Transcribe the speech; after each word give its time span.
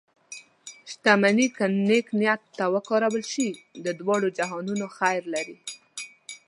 شتمني 0.91 1.47
که 1.57 1.65
نیک 1.87 2.07
نیت 2.19 2.41
ته 2.57 2.65
وکارول 2.75 3.23
شي، 3.33 3.49
د 3.85 3.87
دواړو 3.99 4.27
جهانونو 4.37 4.85
خیر 4.97 5.23
لري. 5.33 5.57